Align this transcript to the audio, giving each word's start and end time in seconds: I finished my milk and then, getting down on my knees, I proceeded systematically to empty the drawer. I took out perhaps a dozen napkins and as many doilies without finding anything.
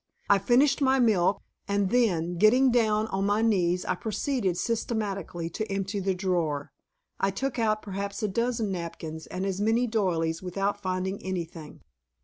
I 0.31 0.39
finished 0.39 0.81
my 0.81 0.97
milk 0.97 1.43
and 1.67 1.91
then, 1.91 2.39
getting 2.39 2.71
down 2.71 3.05
on 3.09 3.23
my 3.27 3.43
knees, 3.43 3.85
I 3.85 3.93
proceeded 3.93 4.57
systematically 4.57 5.47
to 5.51 5.71
empty 5.71 5.99
the 5.99 6.15
drawer. 6.15 6.71
I 7.19 7.29
took 7.29 7.59
out 7.59 7.83
perhaps 7.83 8.23
a 8.23 8.27
dozen 8.27 8.71
napkins 8.71 9.27
and 9.27 9.45
as 9.45 9.61
many 9.61 9.85
doilies 9.85 10.41
without 10.41 10.81
finding 10.81 11.21
anything. 11.21 11.81